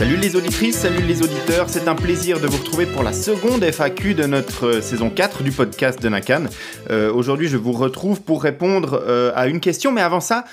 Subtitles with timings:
[0.00, 3.62] Salut les auditrices, salut les auditeurs, c'est un plaisir de vous retrouver pour la seconde
[3.62, 6.44] FAQ de notre euh, saison 4 du podcast de Nakan.
[6.90, 10.46] Euh, Aujourd'hui je vous retrouve pour répondre euh, à une question, mais avant ça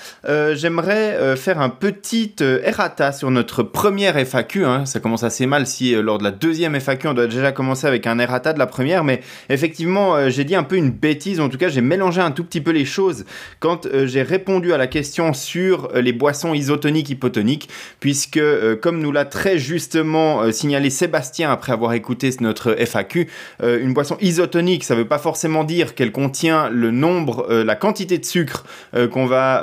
[0.52, 4.66] j'aimerais faire un petit errata sur notre première FAQ.
[4.66, 4.84] Hein.
[4.84, 8.06] Ça commence assez mal si lors de la deuxième FAQ on doit déjà commencer avec
[8.06, 11.56] un errata de la première, mais effectivement j'ai dit un peu une bêtise, en tout
[11.56, 13.24] cas j'ai mélangé un tout petit peu les choses
[13.60, 17.70] quand j'ai répondu à la question sur les boissons isotoniques hypotoniques,
[18.00, 18.40] puisque
[18.82, 23.28] comme nous l'a très justement euh, signalé Sébastien après avoir écouté notre FAQ.
[23.62, 27.62] Euh, une boisson isotonique, ça ne veut pas forcément dire qu'elle contient le nombre, euh,
[27.62, 28.64] la quantité de sucre
[29.12, 29.54] qu'on va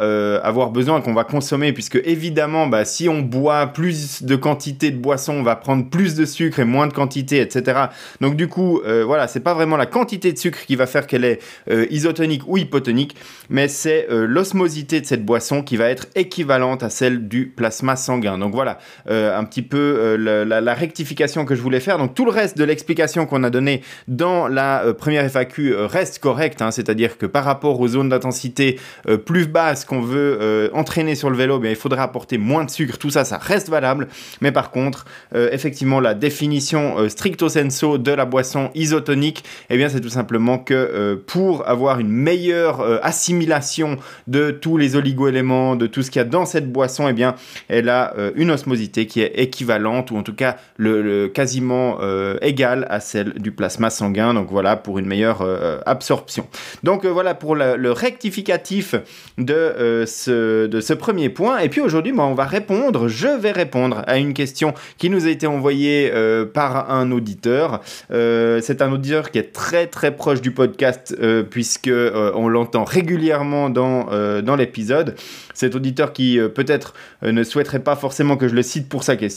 [0.43, 4.97] avoir besoin, qu'on va consommer, puisque évidemment, bah, si on boit plus de quantité de
[4.97, 7.85] boisson, on va prendre plus de sucre et moins de quantité, etc.
[8.21, 11.25] Donc du coup, voilà, c'est pas vraiment la quantité de sucre qui va faire qu'elle
[11.25, 11.41] est
[11.89, 13.15] isotonique ou hypotonique,
[13.49, 18.37] mais c'est l'osmosité de cette boisson qui va être équivalente à celle du plasma sanguin.
[18.37, 21.97] Donc voilà, un petit peu euh, la, rectification que je voulais faire.
[21.97, 25.87] Donc tout le reste de l'explication qu'on a donnée dans la euh, première FAQ euh,
[25.87, 26.71] reste correct, hein.
[26.71, 28.79] c'est-à-dire que par rapport aux zones d'intensité
[29.25, 32.97] plus basses qu'on veut entraîner sur le vélo, bien, il faudra apporter moins de sucre.
[32.97, 34.07] Tout ça, ça reste valable.
[34.41, 40.01] Mais par contre, effectivement, la définition stricto sensu de la boisson isotonique, eh bien, c'est
[40.01, 43.97] tout simplement que pour avoir une meilleure assimilation
[44.27, 47.35] de tous les oligoéléments, de tout ce qu'il y a dans cette boisson, eh bien,
[47.67, 52.85] elle a une osmosité qui est équivalente ou en tout cas le, quasiment euh, égale
[52.89, 54.33] à celle du plasma sanguin.
[54.33, 56.47] Donc voilà pour une meilleure euh, absorption.
[56.83, 58.95] Donc euh, voilà pour le, rectificatif
[59.37, 61.59] de, ce, de ce premier point.
[61.59, 65.29] Et puis aujourd'hui, on va répondre, je vais répondre à une question qui nous a
[65.29, 66.11] été envoyée
[66.53, 67.81] par un auditeur.
[68.09, 71.15] C'est un auditeur qui est très très proche du podcast
[71.49, 74.07] puisque on l'entend régulièrement dans,
[74.41, 75.15] dans l'épisode.
[75.53, 79.34] Cet auditeur qui peut-être ne souhaiterait pas forcément que je le cite pour sa question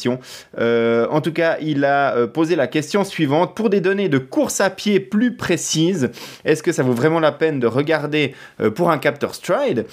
[0.58, 3.54] euh, en tout cas, il a euh, posé la question suivante.
[3.54, 6.10] Pour des données de course à pied plus précises,
[6.44, 9.86] est-ce que ça vaut vraiment la peine de regarder euh, pour un capteur Stride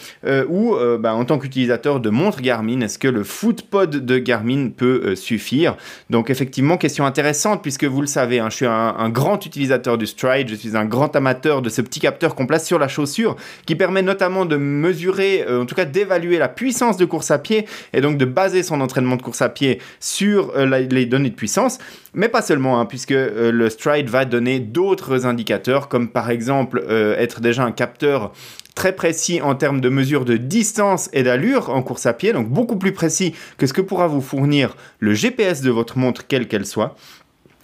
[0.50, 5.16] ou bah, en tant qu'utilisateur de montre Garmin, est-ce que le Footpod de Garmin peut
[5.16, 5.78] suffire?
[6.10, 10.08] Donc effectivement, question intéressante puisque vous le savez, hein, je suis un, grand utilisateur du
[10.08, 13.36] Stride, je suis un grand amateur de ce petit capteur qu'on place sur la chaussure
[13.66, 17.68] qui permet notamment de mesurer, en tout cas d'évaluer la puissance de course à pied
[17.94, 21.36] et donc de baser son entraînement de course à pied sur euh, les données de
[21.36, 21.80] puissance,
[22.14, 26.84] mais pas seulement, hein, puisque euh, le Stride va donner d'autres indicateurs, comme par exemple
[26.90, 28.32] euh, être déjà un capteur
[28.76, 32.50] très précis en termes de mesure de distance et d'allure en course à pied, donc
[32.50, 36.48] beaucoup plus précis que ce que pourra vous fournir le GPS de votre montre, quelle
[36.48, 36.96] qu'elle soit.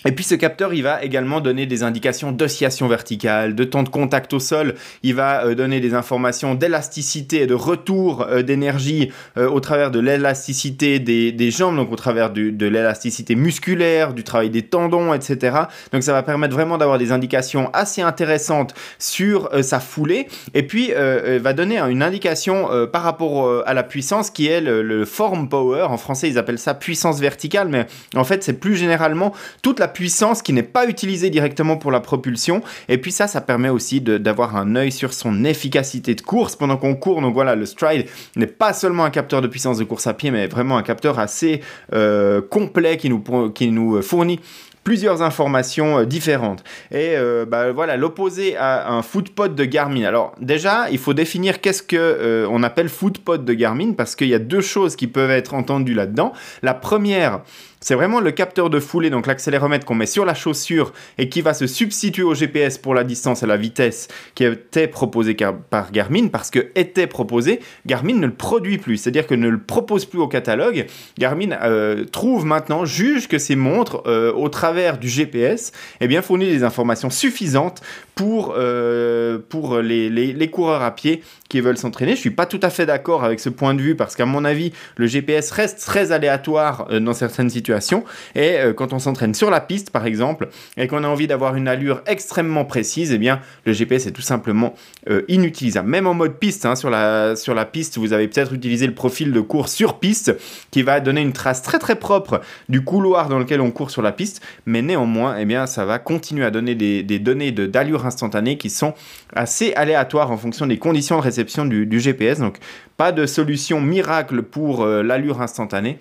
[0.06, 3.89] Et puis ce capteur, il va également donner des indications d'oscillation verticale, de temps de
[3.89, 4.74] contact au sol.
[5.03, 9.92] Il va euh, donner des informations d'élasticité et de retour euh, d'énergie euh, au travers
[9.92, 15.57] de l'élasticité des, jambes, donc au travers de l'élasticité musculaire, du travail des tendons, etc.
[15.92, 20.27] Donc ça va permettre vraiment d'avoir des indications assez intéressantes sur sa foulée.
[20.53, 25.06] Et puis va donner une indication par rapport à la puissance qui est le, le
[25.06, 25.83] form power.
[25.83, 29.88] En français, ils appellent ça puissance verticale, mais en fait, c'est plus généralement toute la
[29.91, 32.61] puissance qui n'est pas utilisée directement pour la propulsion.
[32.89, 36.77] Et puis ça, ça permet aussi d'avoir un œil sur son efficacité de course pendant
[36.77, 37.21] qu'on court.
[37.21, 40.31] Donc voilà, le stride n'est pas seulement un capteur de puissance de course à pied,
[40.31, 41.61] mais vraiment un capteur assez
[41.93, 44.39] euh, complet qui nous, qui nous fournit
[44.83, 46.63] plusieurs informations euh, différentes.
[46.91, 50.03] Et euh, bah, voilà, l'opposé à un footpod de Garmin.
[50.05, 54.33] Alors déjà, il faut définir qu'est-ce que on appelle footpod de Garmin parce qu'il y
[54.33, 56.33] a deux choses qui peuvent être entendues là-dedans.
[56.63, 57.41] La première,
[57.81, 61.42] c'est vraiment le capteur de foulée, donc l'accéléromètre qu'on met sur la chaussure et qui
[61.42, 65.36] va se substituer au GPS pour la distance et la vitesse qui était proposé
[65.69, 69.60] par Garmin parce que était proposé, Garmin ne le produit plus, c'est-à-dire que ne le
[69.60, 70.86] propose plus au catalogue.
[71.18, 76.22] Garmin euh, trouve maintenant, juge que ces montres, euh, au travers du GPS, eh bien,
[76.22, 77.81] fournissent des informations suffisantes
[78.21, 82.12] pour, euh, pour les, les, coureurs à pied qui veulent s'entraîner.
[82.12, 84.45] Je suis pas tout à fait d'accord avec ce point de vue parce qu'à mon
[84.45, 88.03] avis, le GPS reste très aléatoire dans certaines situations
[88.35, 91.56] et euh, quand on s'entraîne sur la piste, par exemple, et qu'on a envie d'avoir
[91.56, 94.75] une allure extrêmement précise, eh bien, le GPS est tout simplement
[95.09, 95.89] euh, inutilisable.
[95.89, 98.94] Même en mode piste, hein, sur, la, sur la piste, vous avez peut-être utilisé le
[98.94, 100.38] profil de course sur piste
[100.69, 104.03] qui va donner une trace très très propre du couloir dans lequel on court sur
[104.03, 108.06] la piste, mais néanmoins, eh bien, ça va continuer à donner des, des données d'allure
[108.12, 108.94] instantanée qui sont
[109.34, 112.40] assez aléatoires en fonction des conditions de réception du, GPS.
[112.40, 112.58] Donc,
[112.98, 115.98] pas de solution miracle pour euh, l'allure instantanée.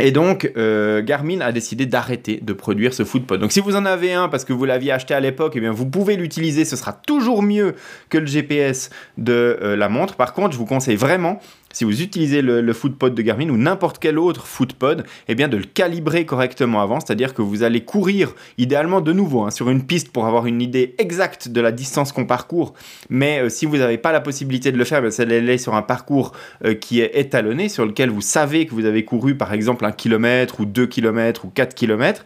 [0.00, 3.40] Et donc, euh, Garmin a décidé d'arrêter de produire ce footpod.
[3.40, 5.72] Donc, si vous en avez un parce que vous l'aviez acheté à l'époque, eh bien,
[5.72, 6.64] vous pouvez l'utiliser.
[6.64, 7.74] Ce sera toujours mieux
[8.08, 10.14] que le GPS de euh, la montre.
[10.14, 11.40] Par contre, je vous conseille vraiment
[11.72, 15.56] si vous utilisez le, footpod de Garmin ou n'importe quel autre footpod, eh bien de
[15.56, 19.84] le calibrer correctement avant, c'est-à-dire que vous allez courir idéalement de nouveau hein, sur une
[19.84, 22.74] piste pour avoir une idée exacte de la distance qu'on parcourt.
[23.10, 25.82] Mais euh, si vous n'avez pas la possibilité de le faire, c'est d'aller sur un
[25.82, 26.32] parcours
[26.64, 29.92] euh, qui est étalonné, sur lequel vous savez que vous avez couru par exemple un
[29.92, 32.24] kilomètre ou deux kilomètres ou quatre kilomètres.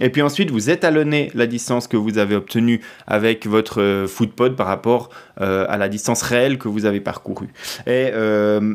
[0.00, 4.56] Et puis ensuite, vous étalonnez la distance que vous avez obtenue avec votre euh, footpod
[4.56, 7.48] par rapport à la distance réelle que vous avez parcourue.
[7.88, 8.12] Et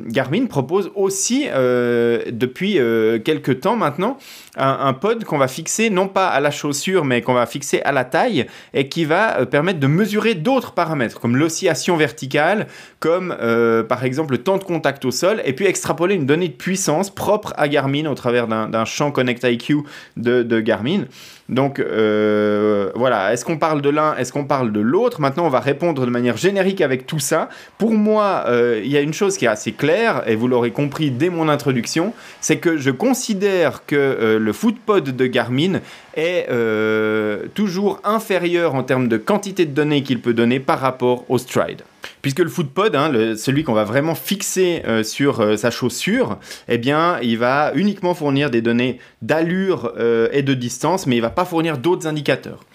[0.09, 2.79] Garmin propose aussi, depuis
[3.23, 4.17] quelques temps maintenant,
[4.55, 7.91] un, pod qu'on va fixer non pas à la chaussure, mais qu'on va fixer à
[7.91, 12.67] la taille et qui va permettre de mesurer d'autres paramètres, comme l'oscillation verticale,
[12.99, 13.35] comme
[13.87, 17.09] par exemple le temps de contact au sol, et puis extrapoler une donnée de puissance
[17.09, 19.83] propre à Garmin au travers d'un champ Connect IQ
[20.17, 21.05] de, de Garmin.
[21.49, 25.19] Donc euh, voilà, est-ce qu'on parle de l'un, est-ce qu'on parle de l'autre?
[25.19, 27.49] Maintenant, on va répondre de manière générique avec tout ça.
[27.79, 30.71] Pour moi, euh, il y a une chose qui est assez claire, et vous l'aurez
[30.71, 35.79] compris dès mon introduction, c'est que je considère que euh, le footpod de Garmin
[36.15, 36.49] est
[37.53, 41.83] toujours inférieur en termes de quantité de données qu'il peut donner par rapport au Stride.
[42.21, 46.37] Puisque le footpod, hein, celui qu'on va vraiment fixer euh, sur euh, sa chaussure,
[46.67, 46.79] eh
[47.21, 51.45] il va uniquement fournir des données d'allure euh, et de distance, mais il va pas
[51.45, 52.65] fournir d'autres indicateurs.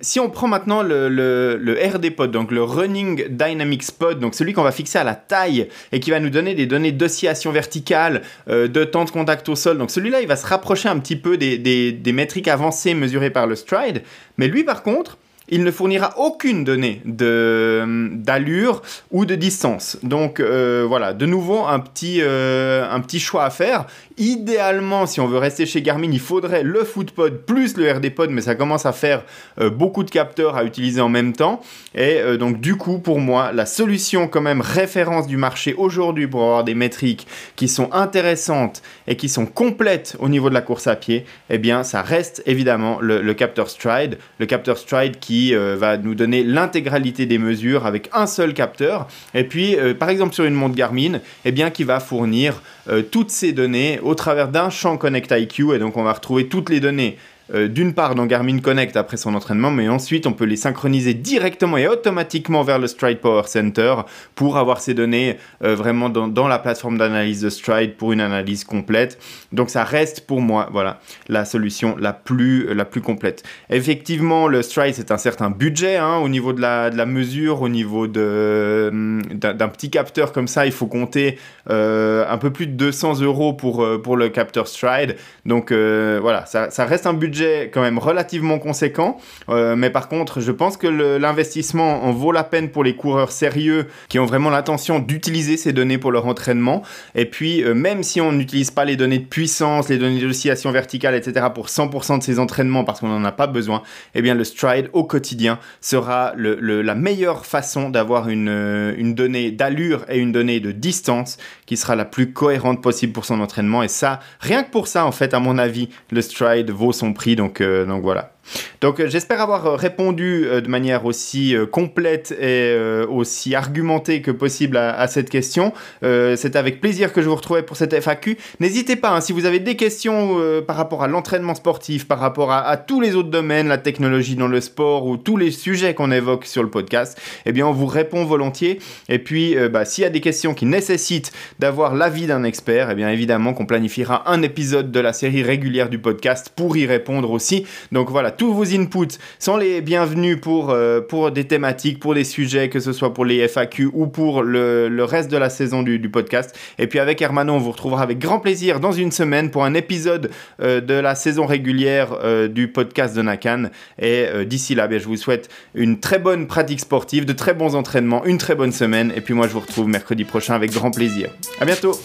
[0.00, 4.52] si on prend maintenant le, le, RD pod, donc le Running Dynamics pod, donc celui
[4.52, 8.22] qu'on va fixer à la taille et qui va nous donner des données d'oscillation verticale,
[8.48, 11.36] de temps de contact au sol, donc celui-là, il va se rapprocher un petit peu
[11.36, 14.02] des métriques avancées mesurées par le stride,
[14.38, 15.18] mais lui, par contre,
[15.48, 19.98] il ne fournira aucune donnée d'allure ou de distance.
[20.02, 23.86] Donc euh, voilà, de nouveau un petit, euh, un petit choix à faire.
[24.18, 28.40] Idéalement, si on veut rester chez Garmin, il faudrait le Footpod plus le RDPod, mais
[28.40, 29.24] ça commence à faire
[29.60, 31.60] euh, beaucoup de capteurs à utiliser en même temps.
[31.94, 36.42] Et donc du coup, pour moi, la solution quand même référence du marché aujourd'hui pour
[36.42, 40.86] avoir des métriques qui sont intéressantes et qui sont complètes au niveau de la course
[40.86, 44.18] à pied, eh bien ça reste évidemment le, le capteur Stride.
[44.38, 49.06] Le capteur Stride qui euh, va nous donner l'intégralité des mesures avec un seul capteur.
[49.34, 53.02] Et puis, euh, par exemple, sur une montre Garmin, eh bien, qui va fournir euh,
[53.02, 55.74] toutes ces données au travers d'un champ Connect IQ.
[55.74, 57.16] Et donc, on va retrouver toutes les données
[57.54, 61.14] euh, d'une part dans Garmin Connect après son entraînement, mais ensuite on peut les synchroniser
[61.14, 63.94] directement et automatiquement vers le Stride Power Center
[64.34, 68.64] pour avoir ces données euh, vraiment dans, la plateforme d'analyse de Stride pour une analyse
[68.64, 69.18] complète.
[69.52, 70.98] Donc ça reste pour moi voilà
[71.28, 73.44] la solution la plus, la plus complète.
[73.70, 77.62] Effectivement, le Stride c'est un certain budget hein, au niveau de la, de la, mesure,
[77.62, 81.38] au niveau hum, d'un petit capteur comme ça, il faut compter
[81.70, 85.14] euh, un peu plus de 200 euros pour, pour le capteur Stride.
[85.44, 87.35] Donc voilà, ça reste un budget
[87.72, 89.18] quand même relativement conséquent.
[89.48, 93.86] mais par contre, je pense que l'investissement en vaut la peine pour les coureurs sérieux
[94.08, 96.82] qui ont vraiment l'intention d'utiliser ces données pour leur entraînement.
[97.14, 101.14] Et puis, même si on n'utilise pas les données de puissance, les données d'oscillation verticale,
[101.14, 103.82] etc., pour 100% de ces entraînements parce qu'on n'en a pas besoin,
[104.14, 110.04] eh bien, le stride au quotidien sera la meilleure façon d'avoir une, une donnée d'allure
[110.08, 113.82] et une donnée de distance qui sera la plus cohérente possible pour son entraînement.
[113.82, 117.12] Et ça, rien que pour ça, en fait, à mon avis, le stride vaut son
[117.12, 117.25] prix.
[117.34, 118.35] Donc, euh, donc voilà.
[118.80, 122.76] Donc euh, j'espère avoir euh, répondu euh, de manière aussi complète et
[123.08, 125.72] aussi argumentée que possible à, cette question.
[126.02, 128.36] C'est avec plaisir que je vous retrouvais pour cette FAQ.
[128.60, 132.52] N'hésitez pas, hein, si vous avez des questions par rapport à l'entraînement sportif, par rapport
[132.52, 136.10] à, tous les autres domaines, la technologie dans le sport ou tous les sujets qu'on
[136.10, 138.78] évoque sur le podcast, eh bien on vous répond volontiers.
[139.08, 142.94] Et puis bah, s'il y a des questions qui nécessitent d'avoir l'avis d'un expert, eh
[142.94, 147.30] bien évidemment qu'on planifiera un épisode de la série régulière du podcast pour y répondre
[147.30, 147.66] aussi.
[147.92, 152.24] Donc voilà, tous vos inputs sont les bienvenus pour, euh, pour des thématiques, pour des
[152.24, 155.82] sujets, que ce soit pour les FAQ ou pour le, le reste de la saison
[155.82, 156.56] du, podcast.
[156.78, 159.74] Et puis avec Hermano, on vous retrouvera avec grand plaisir dans une semaine pour un
[159.74, 163.70] épisode euh, de la saison régulière euh, du podcast de Nakan.
[164.00, 167.74] Et d'ici là, bien, je vous souhaite une très bonne pratique sportive, de très bons
[167.74, 169.12] entraînements, une très bonne semaine.
[169.16, 171.30] Et puis moi, je vous retrouve mercredi prochain avec grand plaisir.
[171.60, 171.98] À bientôt!